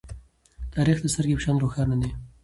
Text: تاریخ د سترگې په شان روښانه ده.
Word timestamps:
تاریخ 0.73 0.97
د 1.01 1.05
سترگې 1.13 1.35
په 1.37 1.43
شان 1.45 1.55
روښانه 1.63 1.95
ده. 2.01 2.09